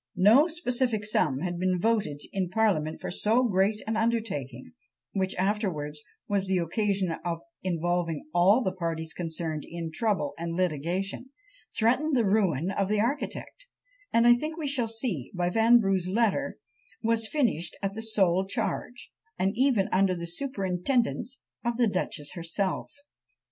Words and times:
No 0.15 0.47
specific 0.47 1.05
sum 1.05 1.41
had 1.41 1.59
been 1.59 1.79
voted 1.79 2.21
in 2.33 2.49
parliament 2.49 2.99
for 2.99 3.11
so 3.11 3.43
great 3.43 3.83
an 3.85 3.95
undertaking; 3.95 4.71
which 5.11 5.35
afterwards 5.35 6.01
was 6.27 6.47
the 6.47 6.57
occasion 6.57 7.11
of 7.23 7.41
involving 7.61 8.25
all 8.33 8.63
the 8.63 8.71
parties 8.71 9.13
concerned 9.13 9.63
in 9.63 9.91
trouble 9.91 10.33
and 10.39 10.55
litigation; 10.55 11.29
threatened 11.77 12.15
the 12.17 12.25
ruin 12.25 12.71
of 12.71 12.89
the 12.89 12.99
architect; 12.99 13.67
and 14.11 14.25
I 14.25 14.33
think 14.33 14.57
we 14.57 14.67
shall 14.67 14.87
see, 14.87 15.31
by 15.35 15.51
Vanbrugh's 15.51 16.07
letters, 16.07 16.55
was 17.03 17.27
finished 17.27 17.77
at 17.83 17.93
the 17.93 18.01
sole 18.01 18.47
charge, 18.47 19.11
and 19.37 19.53
even 19.55 19.87
under 19.91 20.15
the 20.15 20.25
superintendence, 20.25 21.41
of 21.63 21.77
the 21.77 21.85
duchess 21.85 22.31
herself! 22.33 22.91